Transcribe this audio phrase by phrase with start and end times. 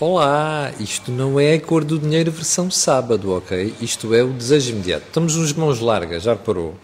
[0.00, 3.74] Olá, isto não é a cor do dinheiro versão sábado, ok?
[3.80, 5.06] Isto é o desejo imediato.
[5.08, 6.76] Estamos uns mãos largas, já reparou?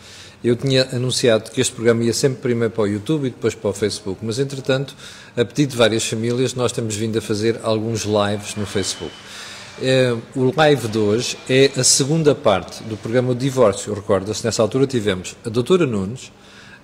[0.42, 3.71] Eu tinha anunciado que este programa ia sempre primeiro para o YouTube e depois para
[3.71, 4.96] o Facebook, mas entretanto,
[5.37, 9.14] a pedido de várias famílias, nós temos vindo a fazer alguns lives no Facebook.
[9.80, 13.94] É, o live de hoje é a segunda parte do programa Divórcio.
[13.94, 16.32] Recorda-se, nessa altura tivemos a doutora Nunes,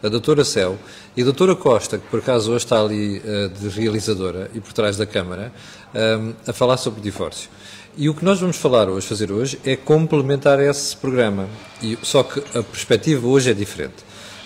[0.03, 0.79] a doutora Céu
[1.17, 4.73] e a doutora Costa, que por acaso hoje está ali uh, de realizadora e por
[4.73, 5.53] trás da câmara,
[5.95, 7.51] um, a falar sobre divórcio.
[7.97, 11.49] E o que nós vamos falar hoje, fazer hoje, é complementar esse programa.
[11.83, 13.97] E, só que a perspectiva hoje é diferente.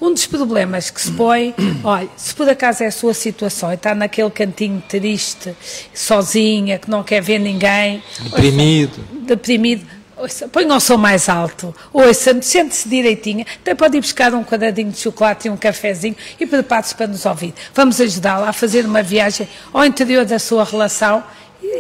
[0.01, 3.75] Um dos problemas que se põe, olha, se por acaso é a sua situação e
[3.75, 5.55] está naquele cantinho triste,
[5.93, 12.41] sozinha, que não quer ver ninguém, deprimido, deprimido Ouça, põe o som mais alto, ouça,
[12.41, 16.95] sente-se direitinho, até pode ir buscar um quadradinho de chocolate e um cafezinho e prepare-se
[16.95, 17.53] para nos ouvir.
[17.75, 21.23] Vamos ajudá-la a fazer uma viagem ao interior da sua relação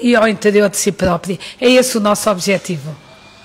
[0.03, 1.39] e ao interior de si própria.
[1.61, 2.97] É esse o nosso objetivo.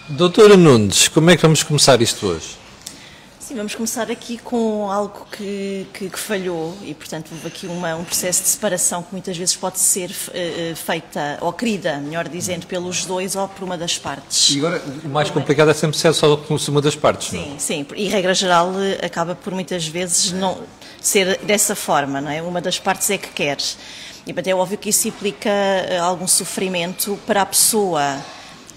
[0.07, 2.57] Doutora Nunes, como é que vamos começar isto hoje?
[3.49, 7.95] Sim, vamos começar aqui com algo que, que, que falhou e, portanto, houve aqui uma,
[7.95, 12.67] um processo de separação que muitas vezes pode ser uh, feita, ou querida, melhor dizendo,
[12.67, 14.51] pelos dois ou por uma das partes.
[14.51, 17.55] E agora, o mais complicado é sempre ser só por uma das partes, sim, não
[17.55, 17.57] é?
[17.57, 20.59] Sim, e regra geral eh, acaba por muitas vezes não
[21.01, 22.43] ser dessa forma, não é?
[22.43, 23.57] Uma das partes é que quer.
[24.27, 25.49] E, portanto, é óbvio que isso implica
[26.03, 28.15] algum sofrimento para a pessoa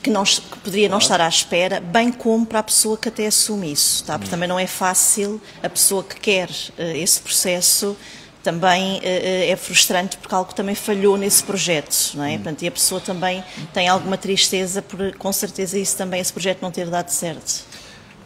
[0.03, 3.27] que, não, que poderia não estar à espera, bem como para a pessoa que até
[3.27, 4.19] assume isso, tá?
[4.19, 7.97] Porque também não é fácil a pessoa que quer uh, esse processo
[8.43, 12.35] também uh, é frustrante porque algo também falhou nesse projeto, não é?
[12.35, 16.61] Portanto, e a pessoa também tem alguma tristeza por, com certeza, isso também, esse projeto
[16.61, 17.65] não ter dado certo.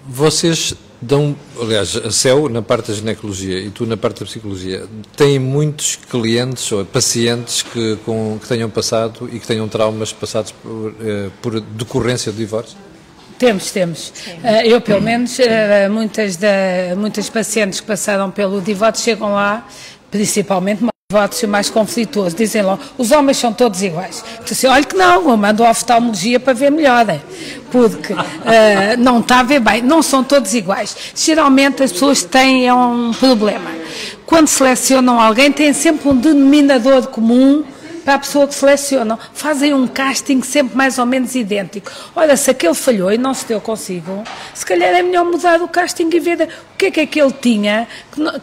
[0.09, 4.87] Vocês dão, aliás, a CEL na parte da ginecologia e tu na parte da psicologia,
[5.17, 10.53] têm muitos clientes ou pacientes que, com, que tenham passado e que tenham traumas passados
[10.53, 12.77] por, eh, por decorrência do divórcio?
[13.39, 14.09] Temos, temos.
[14.43, 19.69] Uh, eu, pelo menos, uh, muitas, da, muitas pacientes que passaram pelo divórcio chegam lá,
[20.11, 22.34] principalmente divórcio mais conflituoso.
[22.34, 24.25] Dizem logo, os homens são todos iguais.
[24.34, 27.21] Então, assim, olha que não, eu mando a oftalmologia para ver melhor, é.
[27.71, 28.17] porque uh,
[28.99, 29.83] não está a ver bem.
[29.83, 30.97] Não são todos iguais.
[31.15, 33.71] Geralmente as pessoas têm um problema.
[34.27, 37.62] Quando selecionam alguém, têm sempre um denominador comum
[38.06, 39.19] para a pessoa que selecionam.
[39.34, 41.91] Fazem um casting sempre mais ou menos idêntico.
[42.15, 44.22] Olha, se aquele falhou e não se deu consigo,
[44.55, 47.89] se calhar é melhor mudar o casting e ver o que é que aquele tinha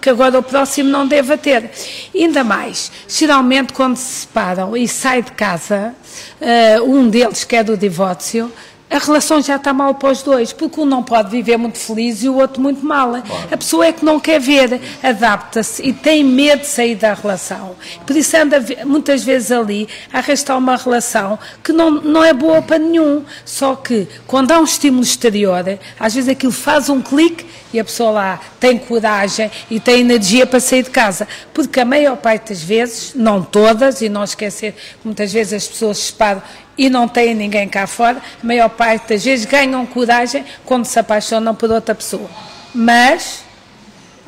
[0.02, 1.72] que agora o próximo não deve ter.
[2.14, 5.96] Ainda mais, geralmente quando se separam e sai de casa,
[6.42, 8.52] uh, um deles que é do divórcio,
[8.94, 12.24] a relação já está mal para os dois, porque um não pode viver muito feliz
[12.24, 13.10] e o outro muito mal.
[13.10, 13.48] Claro.
[13.52, 17.76] A pessoa é que não quer ver, adapta-se e tem medo de sair da relação.
[18.06, 22.62] Por isso anda muitas vezes ali a arrastar uma relação que não, não é boa
[22.62, 23.26] para nenhum.
[23.44, 25.66] Só que quando há um estímulo exterior,
[26.00, 30.46] às vezes aquilo faz um clique e a pessoa lá tem coragem e tem energia
[30.46, 31.28] para sair de casa.
[31.52, 35.98] Porque a maior parte das vezes, não todas, e não esquecer, muitas vezes as pessoas
[35.98, 36.44] se separam
[36.78, 40.98] e não têm ninguém cá fora, a maior parte das vezes ganham coragem quando se
[40.98, 42.30] apaixonam por outra pessoa.
[42.74, 43.44] Mas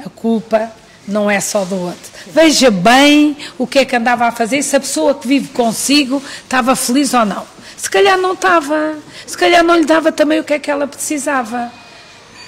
[0.06, 0.72] a culpa
[1.08, 2.12] não é só do outro.
[2.28, 6.22] Veja bem o que é que andava a fazer, se a pessoa que vive consigo
[6.44, 7.44] estava feliz ou não.
[7.78, 8.96] Se calhar não estava,
[9.26, 11.72] se calhar não lhe dava também o que é que ela precisava.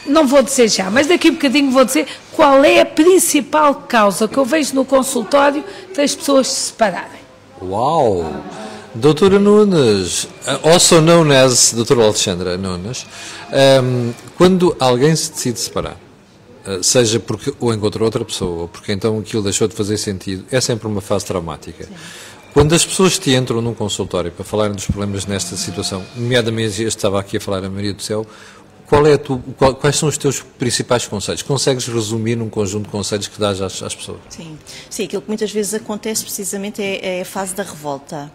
[0.05, 4.27] Não vou dizer já, mas daqui a bocadinho vou dizer qual é a principal causa
[4.27, 5.63] que eu vejo no consultório
[5.95, 7.19] das pessoas se separarem.
[7.61, 8.43] Uau!
[8.99, 10.27] Doutora Nunes,
[10.63, 13.05] also known as Doutora Alexandra Nunes,
[13.83, 15.97] um, quando alguém se decide separar,
[16.65, 20.45] eh, seja porque ou encontrou outra pessoa, ou porque então aquilo deixou de fazer sentido,
[20.51, 21.83] é sempre uma fase traumática.
[21.83, 21.93] Sim.
[22.53, 26.97] Quando as pessoas te entram num consultório para falarem dos problemas nesta situação, nomeadamente este
[26.97, 28.25] estava aqui a falar a Maria do Céu,
[28.87, 31.41] qual é tu, qual, quais são os teus principais conselhos?
[31.41, 34.19] Consegues resumir num conjunto de conselhos que dás às, às pessoas?
[34.29, 34.57] Sim.
[34.89, 38.31] Sim, aquilo que muitas vezes acontece precisamente é, é a fase da revolta.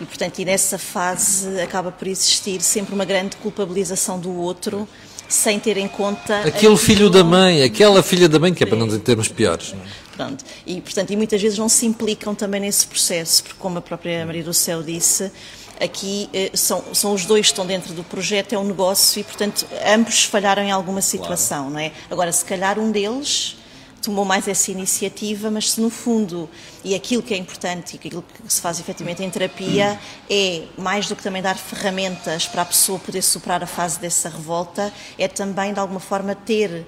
[0.00, 4.86] E, portanto, e nessa fase acaba por existir sempre uma grande culpabilização do outro,
[5.26, 6.40] sem ter em conta...
[6.40, 9.72] Aquele filho da mãe, aquela filha da mãe, que é para não dizer termos piores.
[9.72, 10.04] Não é?
[10.16, 10.44] Pronto.
[10.66, 14.24] E, portanto, e muitas vezes não se implicam também nesse processo, porque como a própria
[14.26, 15.32] Maria do Céu disse,
[15.80, 19.24] aqui eh, são, são os dois que estão dentro do projeto, é um negócio e,
[19.24, 21.72] portanto, ambos falharam em alguma situação, claro.
[21.72, 21.92] não é?
[22.10, 23.56] Agora, se calhar um deles
[24.00, 26.48] tomou mais essa iniciativa, mas se no fundo,
[26.84, 29.98] e aquilo que é importante e aquilo que se faz efetivamente em terapia,
[30.28, 34.28] é mais do que também dar ferramentas para a pessoa poder superar a fase dessa
[34.28, 36.86] revolta, é também de alguma forma ter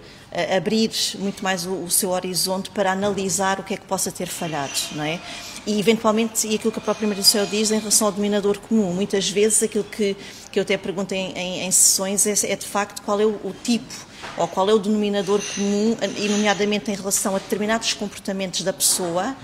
[0.55, 4.27] abrir muito mais o, o, seu horizonte para analisar o que é que possa ter
[4.27, 5.19] falhado, não é?
[5.67, 8.57] E eventualmente, e aquilo que a própria Maria do Céu diz em relação ao dominador
[8.61, 10.17] comum, muitas vezes aquilo que,
[10.53, 13.31] que eu até pergunto em, em, em sessões é, é, de facto qual é o,
[13.43, 13.93] o tipo
[14.37, 19.37] ou qual é o denominador comum, e nomeadamente em relação a determinados comportamentos da pessoa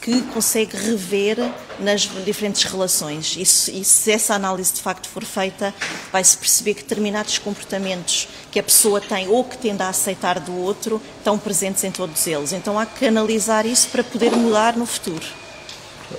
[0.00, 1.36] que consegue rever
[1.80, 3.36] nas diferentes relações.
[3.36, 5.74] E se, e se essa análise de facto for feita,
[6.12, 10.56] vai-se perceber que determinados comportamentos que a pessoa tem ou que tende a aceitar do
[10.56, 12.52] outro estão presentes em todos eles.
[12.52, 15.26] Então há que analisar isso para poder mudar no futuro.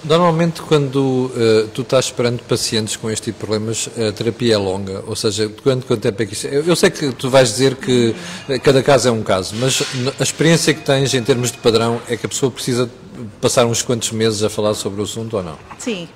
[0.04, 4.58] Normalmente, quando uh, tu estás esperando pacientes com este tipo de problemas, a terapia é
[4.58, 6.48] longa, ou seja, quanto, quanto tempo é que isso...
[6.48, 8.16] Eu, eu sei que tu vais dizer que
[8.64, 9.84] cada caso é um caso, mas
[10.20, 12.90] a experiência que tens em termos de padrão é que a pessoa precisa
[13.42, 15.58] passar uns quantos meses a falar sobre o assunto ou não?
[15.78, 16.08] Sim,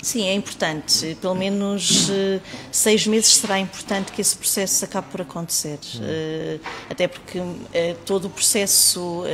[0.00, 1.16] Sim, é importante.
[1.20, 2.40] Pelo menos uh,
[2.70, 5.78] seis meses será importante que esse processo acabe por acontecer.
[5.96, 7.58] Uh, até porque uh,
[8.06, 9.24] todo o processo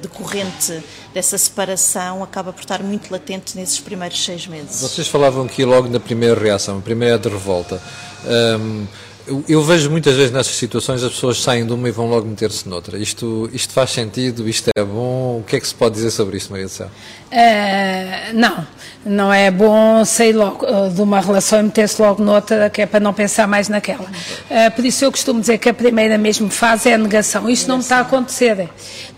[0.00, 0.82] decorrente
[1.12, 4.80] dessa separação acaba por estar muito latente nesses primeiros seis meses.
[4.80, 7.82] Vocês falavam aqui logo na primeira reação, a primeira é de revolta.
[8.24, 8.86] Um,
[9.26, 12.26] eu, eu, vejo muitas vezes nessas situações as pessoas saem de uma e vão logo
[12.26, 12.98] meter-se noutra.
[12.98, 14.48] Isto, isto faz sentido?
[14.48, 15.38] Isto é bom?
[15.38, 16.86] O que é que se pode dizer sobre isso, Maria do Céu?
[16.86, 18.66] Uh, não,
[19.04, 22.86] não é bom sair logo uh, de uma relação e meter-se logo noutra, que é
[22.86, 24.04] para não pensar mais naquela.
[24.04, 27.48] Uh, por isso eu costumo dizer que a primeira mesmo fase é a negação.
[27.48, 28.68] Isto não me está a acontecer.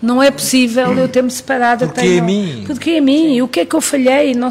[0.01, 1.87] Não é possível eu ter-me separado.
[1.87, 2.65] Porque tenho, é mim.
[2.67, 3.35] Porque é mim.
[3.35, 4.35] E o que é que eu falhei?
[4.35, 4.51] Não,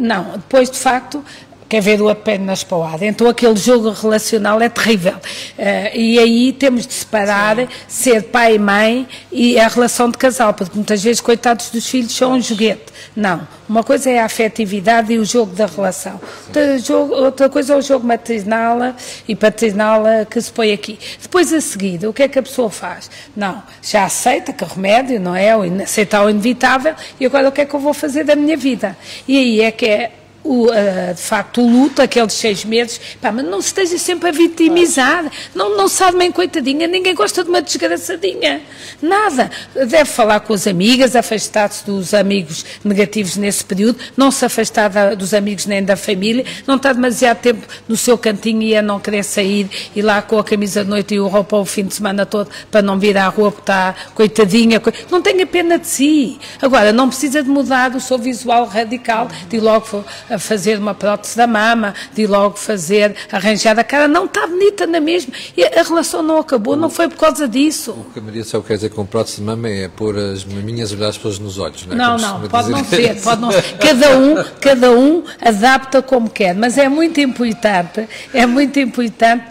[0.00, 1.24] não, depois de facto
[1.68, 3.02] quer ver o apenas para o ar.
[3.02, 5.14] Então aquele jogo relacional é terrível.
[5.14, 7.68] Uh, e aí temos de separar Sim.
[7.88, 12.12] ser pai e mãe e a relação de casal, porque muitas vezes, coitados dos filhos,
[12.12, 12.92] são um joguete.
[13.14, 13.46] Não.
[13.68, 16.20] Uma coisa é a afetividade e o jogo da relação.
[16.46, 18.94] Outra, jogo, outra coisa é o jogo maternal
[19.26, 20.98] e paternal que se põe aqui.
[21.20, 23.10] Depois, a seguir, o que é que a pessoa faz?
[23.34, 23.62] Não.
[23.82, 25.52] Já aceita que remédio, não é?
[25.82, 28.96] Aceita o inevitável e agora o que é que eu vou fazer da minha vida?
[29.26, 30.12] E aí é que é
[30.46, 34.28] o, uh, de facto, o luto, aqueles seis meses, pá, mas não se esteja sempre
[34.28, 38.62] a vitimizar, não, não sabe bem, coitadinha, ninguém gosta de uma desgraçadinha,
[39.02, 39.50] nada.
[39.74, 45.14] Deve falar com as amigas, afastar-se dos amigos negativos nesse período, não se afastar da,
[45.14, 49.00] dos amigos nem da família, não estar demasiado tempo no seu cantinho e a não
[49.00, 51.94] querer sair e lá com a camisa de noite e o roupa o fim de
[51.94, 56.38] semana todo para não vir à rua porque está coitadinha, não tenha pena de si.
[56.60, 60.04] Agora, não precisa de mudar o seu visual radical, de logo
[60.36, 64.06] a fazer uma prótese da mama, de logo fazer, arranjar a cara.
[64.06, 65.32] Não está bonita na mesma.
[65.56, 67.92] E a relação não acabou, não foi por causa disso.
[67.92, 70.92] O que a Maria só quer dizer com prótese de mama é pôr as maminhas
[70.92, 71.98] olhar as pessoas nos olhos, não é?
[71.98, 73.62] Não, não, pode não ser, pode não ser.
[73.78, 79.44] Cada um, cada um adapta como quer, mas é muito importante, é muito importante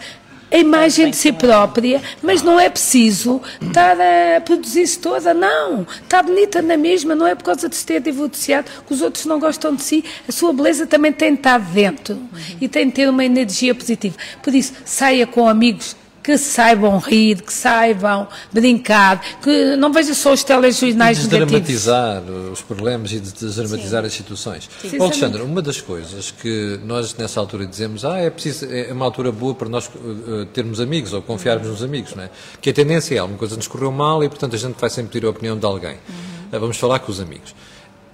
[0.50, 5.86] a imagem de si própria, mas não é preciso estar a produzir-se toda, não.
[6.02, 9.26] Está bonita na mesma, não é por causa de se ter divorciado que os outros
[9.26, 10.04] não gostam de si.
[10.28, 12.18] A sua beleza também tem de estar dentro
[12.60, 14.16] e tem de ter uma energia positiva.
[14.42, 20.32] Por isso, saia com amigos que saibam rir, que saibam brincar, que não veja só
[20.32, 22.20] os telejornais de desdramatizar
[22.52, 24.06] os problemas e de desdramatizar Sim.
[24.08, 24.70] as situações.
[24.82, 25.00] Sim.
[25.00, 29.30] Alexandre, uma das coisas que nós nessa altura dizemos, ah, é preciso, é uma altura
[29.30, 32.30] boa para nós uh, termos amigos ou confiarmos nos amigos, não é?
[32.60, 35.12] Que a tendência é, alguma coisa nos correu mal e, portanto, a gente vai sempre
[35.12, 35.94] pedir a opinião de alguém.
[36.08, 36.56] Uhum.
[36.56, 37.54] Uh, vamos falar com os amigos.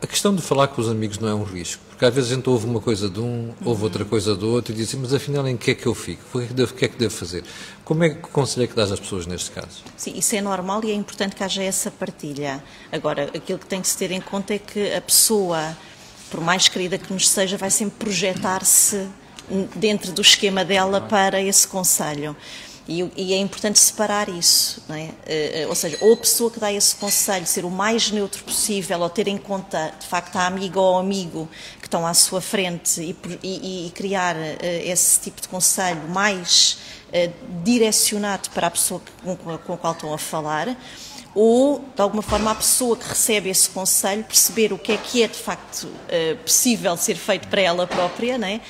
[0.03, 2.35] A questão de falar com os amigos não é um risco, porque às vezes a
[2.35, 5.15] gente ouve uma coisa de um, ouve outra coisa do outro e diz assim, mas
[5.15, 6.21] afinal em que é que eu fico?
[6.35, 7.45] O que é que devo, que é que devo fazer?
[7.85, 9.85] Como é que conselho é que dás às pessoas neste caso?
[9.97, 12.65] Sim, isso é normal e é importante que haja essa partilha.
[12.91, 15.77] Agora, aquilo que tem que se ter em conta é que a pessoa,
[16.33, 19.07] por mais querida que nos seja, vai sempre projetar-se
[19.77, 22.37] dentro do esquema dela para esse conselho.
[22.89, 25.65] E, e, é importante separar isso, é?
[25.65, 29.01] Uh, ou seja, ou a pessoa que dá esse conselho ser o mais neutro possível,
[29.01, 31.49] ou ter em conta, de facto, a amiga ou amigo
[31.81, 36.79] que estão à sua frente e, e, e criar uh, esse tipo de conselho mais
[37.62, 40.75] direcionado para a pessoa com a qual estão a falar,
[41.35, 45.23] ou, de alguma forma, a pessoa que recebe esse conselho perceber o que é que
[45.23, 45.89] é, de facto,
[46.43, 48.62] possível ser feito para ela própria, não é?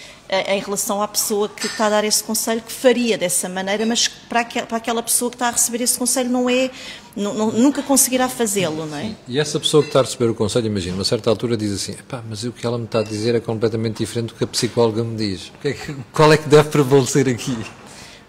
[0.49, 4.09] Em relação à pessoa que está a dar esse conselho, que faria dessa maneira, mas
[4.09, 6.71] para aquela pessoa que está a receber esse conselho não é,
[7.15, 9.15] nunca conseguirá fazê-lo, não é?
[9.29, 11.95] E essa pessoa que está a receber o conselho, imagina, a certa altura diz assim,
[12.29, 15.05] mas o que ela me está a dizer é completamente diferente do que a psicóloga
[15.05, 15.53] me diz.
[15.63, 15.77] É
[16.11, 17.59] qual é que deve prevalecer aqui?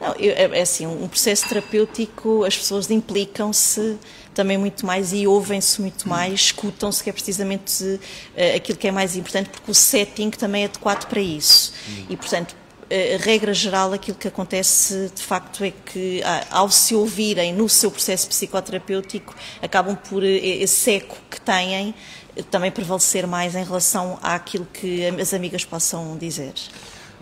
[0.04, 3.98] Não, é, é assim, um processo terapêutico, as pessoas implicam-se
[4.34, 8.92] também muito mais e ouvem-se muito mais, escutam-se, que é precisamente uh, aquilo que é
[8.92, 11.74] mais importante, porque o setting também é adequado para isso.
[12.10, 12.54] E, portanto,
[12.94, 17.90] a regra geral, aquilo que acontece de facto é que, ao se ouvirem no seu
[17.90, 21.96] processo psicoterapêutico, acabam por eh, esse eco que têm
[22.52, 26.54] também prevalecer mais em relação àquilo que as amigas possam dizer.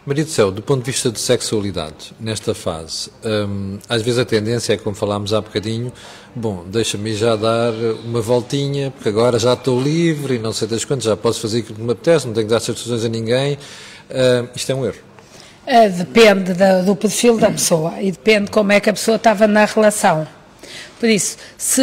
[0.03, 4.25] Maria do Céu, do ponto de vista de sexualidade, nesta fase, hum, às vezes a
[4.25, 5.93] tendência é, como falámos há bocadinho,
[6.36, 7.72] bom, deixa-me já dar
[8.03, 11.60] uma voltinha, porque agora já estou livre e não sei das quantas, já posso fazer
[11.60, 13.60] aquilo que me apetece, não tenho que dar satisfações a ninguém.
[14.10, 14.98] Hum, isto é um erro.
[15.67, 19.46] Uh, depende da, do perfil da pessoa e depende como é que a pessoa estava
[19.46, 20.27] na relação.
[21.00, 21.82] Por isso, se,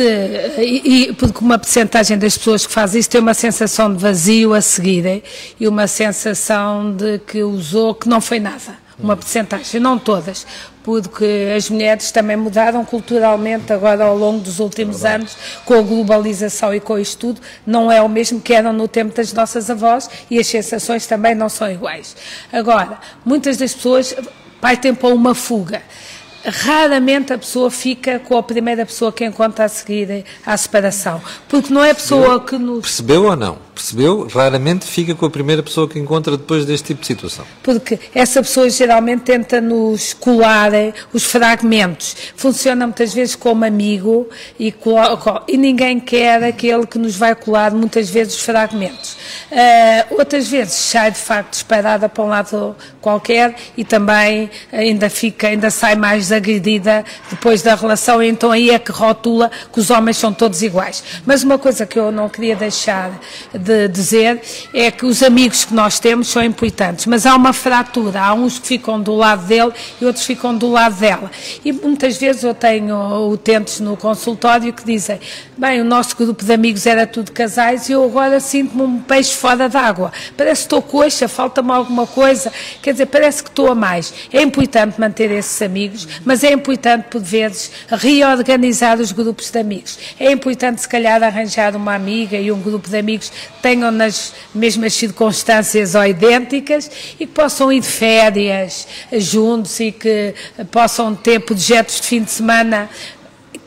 [0.59, 4.55] e, e porque uma porcentagem das pessoas que faz isso tem uma sensação de vazio
[4.55, 5.25] a seguir
[5.59, 8.79] e uma sensação de que usou que não foi nada.
[8.97, 10.45] Uma porcentagem, não todas,
[10.83, 16.75] porque as mulheres também mudaram culturalmente agora ao longo dos últimos anos, com a globalização
[16.75, 20.09] e com o estudo, não é o mesmo que eram no tempo das nossas avós
[20.31, 22.17] e as sensações também não são iguais.
[22.53, 24.17] Agora, muitas das pessoas
[24.61, 25.83] partem para uma fuga
[26.45, 31.21] raramente a pessoa fica com a primeira pessoa que encontra a seguir à separação.
[31.49, 32.81] Porque não é a pessoa percebeu, que nos.
[32.81, 33.59] Percebeu ou não?
[33.75, 34.27] Percebeu?
[34.27, 37.45] Raramente fica com a primeira pessoa que encontra depois deste tipo de situação.
[37.63, 42.17] Porque essa pessoa geralmente tenta nos colar eh, os fragmentos.
[42.35, 44.29] Funciona muitas vezes como amigo
[44.59, 44.75] e,
[45.47, 49.17] e ninguém quer aquele que nos vai colar muitas vezes os fragmentos.
[49.51, 55.49] Uh, outras vezes sai de facto disparada para um lado qualquer e também ainda fica,
[55.49, 60.17] ainda sai mais agredida depois da relação, então aí é que rotula que os homens
[60.17, 61.03] são todos iguais.
[61.25, 63.19] Mas uma coisa que eu não queria deixar
[63.53, 64.41] de dizer
[64.73, 68.59] é que os amigos que nós temos são importantes, mas há uma fratura, há uns
[68.59, 71.31] que ficam do lado dele e outros ficam do lado dela.
[71.65, 75.21] E muitas vezes eu tenho utentes no consultório que dizem,
[75.57, 79.35] bem, o nosso grupo de amigos era tudo casais e eu agora sinto-me um peixe
[79.35, 80.13] fora d'água.
[80.37, 84.13] Parece que estou coxa, falta-me alguma coisa, quer dizer, parece que estou a mais.
[84.33, 89.99] É importante manter esses amigos, mas é importante, por vezes, reorganizar os grupos de amigos.
[90.19, 94.33] É importante, se calhar, arranjar uma amiga e um grupo de amigos que tenham nas
[94.55, 100.35] mesmas circunstâncias ou idênticas e que possam ir de férias juntos e que
[100.71, 102.89] possam ter projetos de fim de semana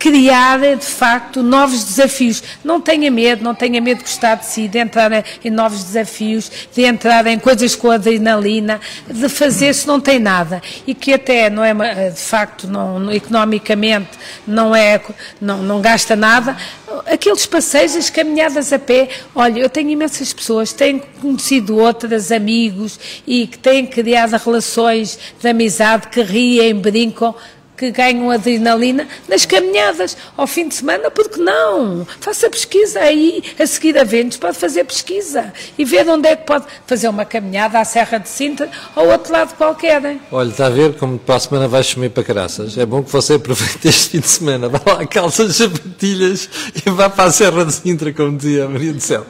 [0.01, 2.41] criar, de facto, novos desafios.
[2.63, 5.11] Não tenha medo, não tenha medo de gostar de si, de entrar
[5.45, 10.59] em novos desafios, de entrar em coisas com adrenalina, de fazer se não tem nada.
[10.87, 14.09] E que até, não é, de facto, não, economicamente
[14.47, 14.99] não, é,
[15.39, 16.57] não, não gasta nada.
[17.05, 22.99] Aqueles passeios, as caminhadas a pé, olha, eu tenho imensas pessoas, tenho conhecido outras, amigos,
[23.27, 27.35] e que têm criado relações de amizade, que riem, brincam,
[27.81, 32.05] que ganham adrenalina nas caminhadas ao fim de semana, porque não?
[32.19, 36.45] Faça pesquisa aí, a seguir a Vênus, pode fazer pesquisa e ver onde é que
[36.45, 40.05] pode fazer uma caminhada à Serra de Sintra ou outro lado qualquer.
[40.05, 40.21] Hein?
[40.31, 42.77] Olha, está a ver como para a semana vai sumir para caraças.
[42.77, 46.47] É bom que você aproveite este fim de semana, vá lá, calça as sapatilhas
[46.85, 49.25] e vá para a Serra de Sintra, como dizia a Maria do Céu.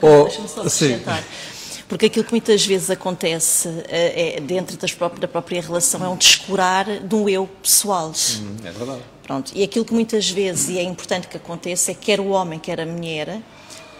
[0.00, 0.98] Oh, Deixa-me só sim.
[1.90, 6.86] Porque aquilo que muitas vezes acontece é, dentro próprias, da própria relação é um descurar
[7.00, 8.12] de um eu pessoal.
[8.40, 9.02] Hum, é verdade.
[9.24, 9.50] Pronto.
[9.52, 12.60] E aquilo que muitas vezes, e é importante que aconteça, é que quer o homem,
[12.60, 13.42] quer a mulher,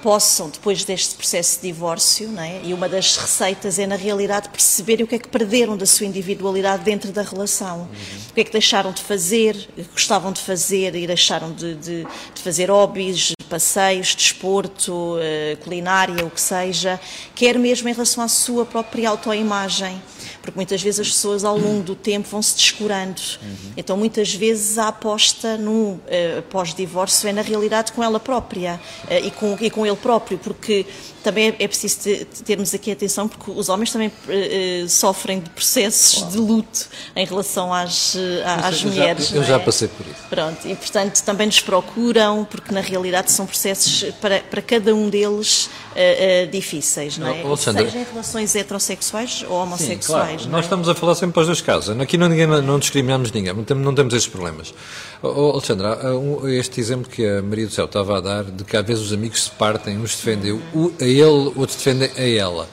[0.03, 2.61] possam, depois deste processo de divórcio, é?
[2.65, 6.07] e uma das receitas é, na realidade, perceberem o que é que perderam da sua
[6.07, 7.81] individualidade dentro da relação.
[7.81, 7.87] Uhum.
[8.31, 12.43] O que é que deixaram de fazer, gostavam de fazer e deixaram de, de, de
[12.43, 17.01] fazer hobbies, passeios, desporto, eh, culinária, o que seja,
[17.35, 20.01] quer mesmo em relação à sua própria autoimagem
[20.43, 23.21] porque muitas vezes as pessoas ao longo do tempo vão se descurando.
[23.43, 23.73] Uhum.
[23.77, 26.01] Então muitas vezes a aposta num uh,
[26.51, 30.87] pós-divórcio é na realidade com ela própria uh, e, com, e com ele próprio, porque
[31.23, 36.31] também é, preciso ter, termos aqui atenção, porque os homens também uh, sofrem de processos
[36.31, 39.29] de luto em relação às, às eu mulheres.
[39.29, 39.59] Já, eu já é?
[39.59, 40.21] passei por isso.
[40.29, 45.09] Pronto, e portanto também nos procuram, porque na realidade são processos para, para cada um
[45.09, 45.69] deles
[46.51, 47.43] difíceis, não é?
[47.43, 50.43] Alexandre, Seja em relações heterossexuais ou homossexuais.
[50.43, 50.51] Sim, claro.
[50.51, 50.65] Nós é?
[50.65, 51.99] estamos a falar sempre para os dois casos.
[52.01, 54.73] Aqui não, ninguém, não discriminamos ninguém, não temos esses problemas.
[55.23, 55.99] Oh, Alexandra,
[56.49, 59.13] este exemplo que a Maria do Céu estava a dar, de que às vezes os
[59.13, 60.61] amigos se partem, uns defendem
[61.01, 62.69] a ele, outros defendem a ela.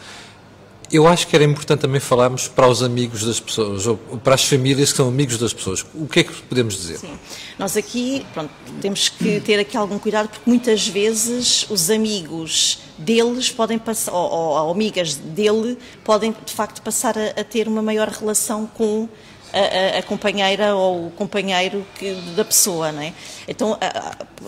[0.90, 4.46] Eu acho que era importante também falarmos para os amigos das pessoas, ou para as
[4.46, 5.86] famílias que são amigos das pessoas.
[5.94, 6.98] O que é que podemos dizer?
[6.98, 7.20] Sim.
[7.60, 8.50] Nós aqui pronto,
[8.82, 14.32] temos que ter aqui algum cuidado, porque muitas vezes os amigos deles podem passar, ou,
[14.32, 19.10] ou, amigas dele, podem de facto passar a, a ter uma maior relação com
[19.54, 23.14] a, a, companheira ou o companheiro que, da pessoa, não é?
[23.48, 23.78] Então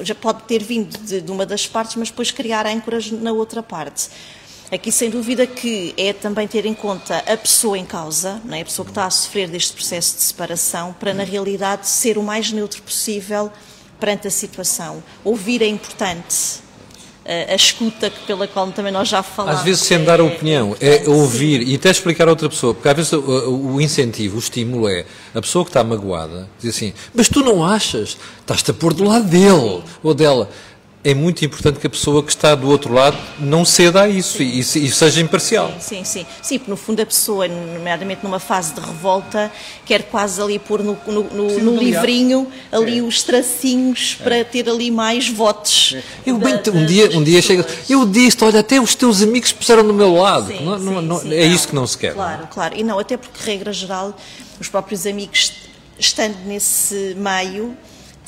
[0.01, 3.63] já pode ter vindo de, de uma das partes, mas depois criar âncoras na outra
[3.63, 4.09] parte.
[4.71, 8.61] Aqui, sem dúvida, que é também ter em conta a pessoa em causa, não é?
[8.61, 12.23] a pessoa que está a sofrer deste processo de separação, para, na realidade, ser o
[12.23, 13.51] mais neutro possível
[13.99, 15.03] perante a situação.
[15.23, 16.61] Ouvir é importante.
[17.29, 19.59] A, escuta pela qual também nós já falámos.
[19.59, 22.73] Às vezes, sem dar a opinião, é, é ouvir e até explicar a outra pessoa,
[22.73, 25.05] porque às vezes o, o incentivo, o estímulo é
[25.35, 28.17] a pessoa que está magoada diz assim: Mas tu não achas?
[28.39, 30.49] Estás-te a pôr do lado dele ou dela
[31.01, 34.43] é muito importante que a pessoa que está do outro lado não ceda a isso
[34.43, 35.73] e, e, seja imparcial.
[35.79, 36.57] Sim, sim, sim.
[36.57, 39.49] porque no fundo a pessoa, nomeadamente numa fase de revolta,
[39.85, 43.01] quer quase ali pôr no, no, no, sim, no livrinho ali é.
[43.01, 44.23] os tracinhos é.
[44.23, 45.95] para ter ali mais votos.
[45.95, 46.03] É.
[46.25, 49.53] Eu da, bem, um dia, um dia chega, eu disse, olha, até os teus amigos
[49.53, 50.47] puseram no meu lado.
[50.47, 52.13] Sim, não, não, não, é isso que não se quer.
[52.13, 52.75] Claro, claro.
[52.75, 54.13] E não, até porque, regra geral,
[54.59, 55.53] os próprios amigos,
[55.97, 57.77] estando nesse meio,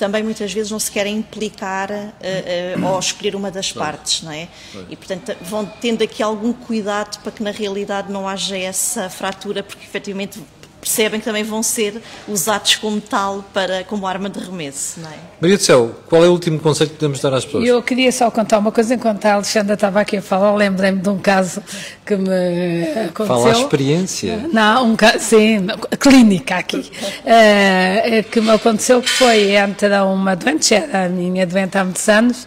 [0.01, 4.31] também muitas vezes não se querem implicar uh, uh, ou escolher uma das partes, não
[4.31, 4.47] é?
[4.89, 9.61] E portanto vão tendo aqui algum cuidado para que na realidade não haja essa fratura,
[9.61, 10.39] porque efetivamente
[10.81, 14.99] percebem que também vão ser usados como tal para, como arma de remesso.
[14.99, 15.15] Não é?
[15.39, 17.63] Maria do Céu, qual é o último conselho que podemos dar às pessoas?
[17.63, 21.09] Eu queria só contar uma coisa, enquanto a Alexandra estava aqui a falar, lembrei-me de
[21.09, 21.61] um caso
[22.05, 23.25] que me aconteceu.
[23.25, 24.49] Fala a experiência.
[24.51, 25.67] Não, um caso, sim,
[25.99, 31.77] clínica aqui, uh, que me aconteceu que foi entre uma doente, era a minha doente
[31.77, 32.45] há muitos anos,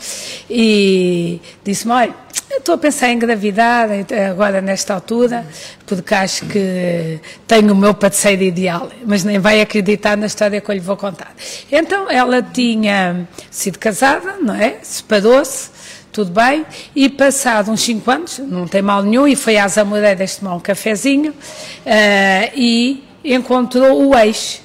[0.51, 2.14] e disse-me, olha,
[2.59, 3.88] estou a pensar em engravidar
[4.31, 5.47] agora nesta altura,
[5.87, 10.71] porque acho que tenho o meu parceiro ideal, mas nem vai acreditar na história que
[10.71, 11.35] eu lhe vou contar.
[11.71, 14.79] Então ela tinha sido casada, não é?
[14.83, 15.71] Separou-se,
[16.12, 16.64] tudo bem,
[16.95, 20.61] e passado uns 5 anos, não tem mal nenhum, e foi às Amoreiras tomar um
[20.61, 24.62] cafezinho, uh, e encontrou o ex,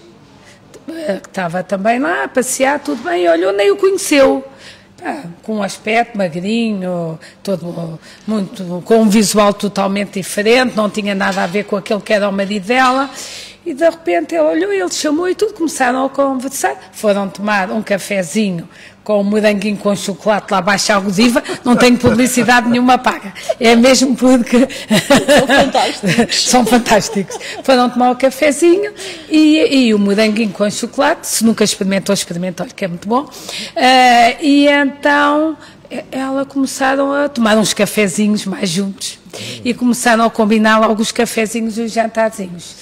[0.85, 4.43] que estava também lá a passear, tudo bem, e olhou, nem o conheceu
[5.43, 11.47] com um aspecto magrinho, todo muito, com um visual totalmente diferente, não tinha nada a
[11.47, 13.09] ver com aquele que era o marido dela.
[13.65, 16.89] E de repente ele olhou, ele chamou e tudo começaram a conversar.
[16.91, 18.67] Foram tomar um cafezinho
[19.09, 23.33] com o moranguinho com chocolate lá abaixo à Godiva, não tenho publicidade nenhuma paga.
[23.59, 24.67] É mesmo porque.
[25.27, 26.35] São fantásticos.
[26.45, 27.37] São fantásticos.
[27.63, 28.93] Foram tomar o um cafezinho
[29.27, 33.21] e, e, o moranguinho com chocolate, se nunca experimentou, experimentou, que é muito bom.
[33.21, 35.57] Uh, e então
[36.11, 39.17] ela começaram a tomar uns cafezinhos mais juntos
[39.65, 42.75] e começaram a combinar alguns cafezinhos e os jantarzinhos.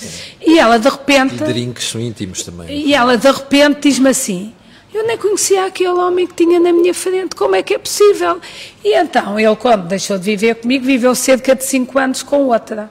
[0.46, 1.36] E ela de repente.
[1.36, 2.68] E drinks são íntimos também.
[2.70, 4.54] E ela de repente diz-me assim:
[4.98, 8.40] eu nem conhecia aquele homem que tinha na minha frente, como é que é possível?
[8.84, 12.90] E então, ele, quando deixou de viver comigo, viveu cerca de 5 anos com outra.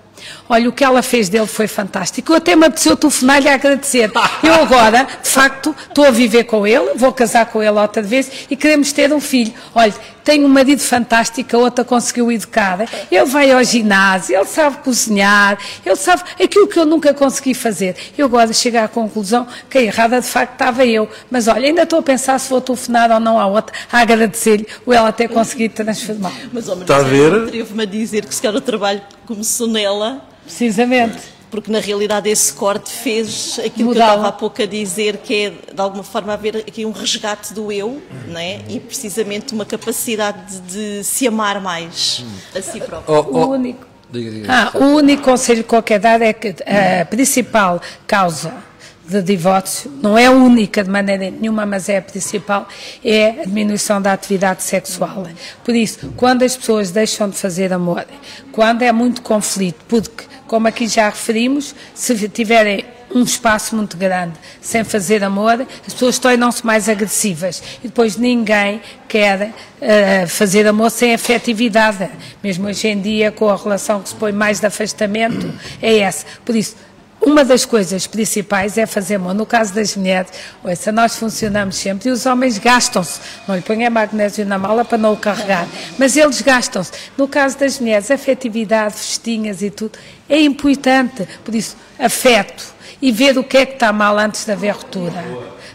[0.48, 2.33] Olha, o que ela fez dele foi fantástico.
[2.33, 4.11] Eu até me apeteceu telefonar-lhe a agradecer.
[4.42, 8.31] Eu agora, de facto, estou a viver com ele, vou casar com ele outra vez
[8.50, 9.52] e queremos ter um filho.
[9.74, 9.94] Olha,
[10.26, 12.81] tenho um marido fantástico, a outra conseguiu educar.
[13.11, 17.94] Ele vai ao ginásio, ele sabe cozinhar, ele sabe aquilo que eu nunca consegui fazer.
[18.18, 21.09] Eu agora chego à conclusão que a errada de facto estava eu.
[21.31, 24.66] Mas olha, ainda estou a pensar se vou telefonar ou não à outra, a agradecer-lhe
[24.85, 26.33] o ela ter conseguido transformar.
[26.52, 27.33] Mas, homem, Está a ver?
[27.33, 30.22] Atrevo-me a dizer que se calhar o trabalho começou nela.
[30.44, 33.94] Precisamente porque na realidade esse corte fez aquilo Mudava.
[33.94, 36.90] que eu estava há pouco a dizer, que é de alguma forma haver aqui um
[36.90, 38.60] resgate do eu, né?
[38.68, 43.14] e precisamente uma capacidade de, de se amar mais a si próprio.
[43.14, 43.46] Oh, oh.
[43.46, 43.86] O único.
[44.10, 48.54] Diga, diga, ah, o único conselho que eu quero dar é que a principal causa
[49.08, 52.68] de divórcio, não é única de maneira nenhuma, mas é a principal,
[53.04, 55.26] é a diminuição da atividade sexual.
[55.64, 58.04] Por isso, quando as pessoas deixam de fazer amor,
[58.50, 64.34] quando é muito conflito, porque, como aqui já referimos, se tiverem um espaço muito grande
[64.60, 70.90] sem fazer amor, as pessoas tornam-se mais agressivas e depois ninguém quer uh, fazer amor
[70.90, 72.10] sem afetividade.
[72.42, 76.26] Mesmo hoje em dia, com a relação que se põe mais de afastamento, é essa.
[76.44, 76.76] Por isso,
[77.26, 79.34] uma das coisas principais é fazer amor.
[79.34, 80.30] No caso das mulheres,
[80.62, 83.20] ouça, nós funcionamos sempre e os homens gastam-se.
[83.48, 85.66] Não lhe ponha magnésio na mala para não o carregar,
[85.98, 86.92] mas eles gastam-se.
[87.18, 91.26] No caso das mulheres, afetividade, festinhas e tudo, é importante.
[91.44, 92.64] Por isso, afeto
[93.02, 95.24] e ver o que é que está mal antes da haver ruptura.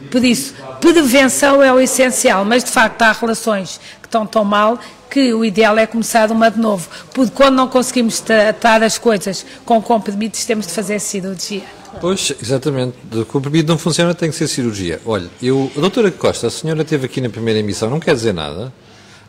[0.10, 4.80] Por isso, prevenção é o essencial, mas de facto há relações que estão tão mal
[5.12, 9.46] que o ideal é começar uma de novo, porque quando não conseguimos tratar as coisas
[9.66, 11.64] com comprimidos, temos de fazer cirurgia.
[12.00, 12.96] Pois, exatamente.
[13.14, 15.02] O comprimido não funciona, tem que ser cirurgia.
[15.06, 18.34] Olha, eu, a doutora Costa, a senhora esteve aqui na primeira emissão, não quer dizer
[18.34, 18.72] nada?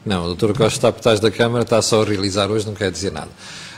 [0.07, 2.75] Não, a doutora Costa está por trás da Câmara, está só a realizar hoje, não
[2.75, 3.29] quer dizer nada.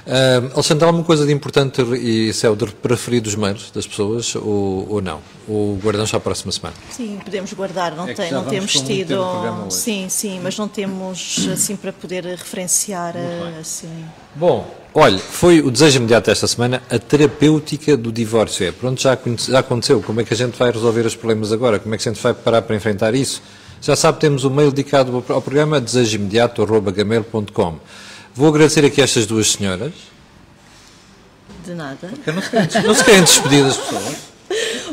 [0.06, 3.70] Uh, Alexandre, há alguma coisa de importante e se é o de preferir dos mails
[3.70, 5.20] das pessoas ou, ou não?
[5.48, 6.76] Ou guardamos para a próxima semana?
[6.90, 9.18] Sim, podemos guardar, não, é tem, não temos tido.
[9.70, 13.14] Sim, sim, mas não temos assim para poder referenciar
[13.58, 14.04] assim.
[14.34, 18.66] Bom, olha, foi o desejo imediato desta semana, a terapêutica do divórcio.
[18.66, 19.16] É, pronto, já,
[19.48, 20.02] já aconteceu.
[20.02, 21.78] Como é que a gente vai resolver os problemas agora?
[21.78, 23.40] Como é que a gente vai parar para enfrentar isso?
[23.80, 27.78] Já sabe, temos o um mail dedicado ao programa desejoimediato.gmail.com.
[28.34, 29.92] Vou agradecer aqui a estas duas senhoras.
[31.64, 31.96] De nada.
[32.00, 34.16] Porque não se querem, não se querem despedir das pessoas.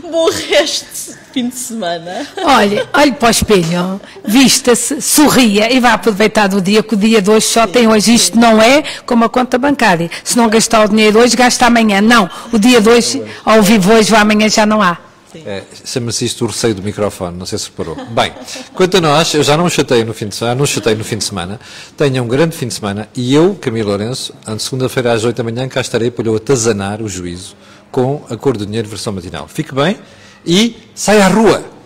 [0.12, 2.28] Bom resto de fim de semana.
[2.38, 7.22] Olhe, olhe para o espelho, vista-se, sorria e vá aproveitar do dia, que o dia
[7.22, 8.14] de hoje só sim, tem hoje.
[8.14, 8.40] Isto sim.
[8.40, 10.10] não é como a conta bancária.
[10.24, 12.00] Se não gastar o dinheiro hoje, gasta amanhã.
[12.00, 14.98] Não, o dia de hoje, ao vivo hoje, amanhã já não há.
[15.36, 17.96] É, Chama-se isto o receio do microfone, não sei se reparou.
[18.12, 18.34] Bem,
[18.74, 21.18] quanto a nós, eu já não chatei no fim de semana, não chatei no fim
[21.18, 21.60] de semana.
[21.96, 25.68] Tenha um grande fim de semana e eu, Camilo Lourenço, segunda-feira às 8 da manhã,
[25.68, 27.56] cá estarei para lhe atazanar o juízo
[27.92, 29.48] com a cor do dinheiro versão matinal.
[29.48, 29.98] Fique bem
[30.46, 31.81] e saia à rua!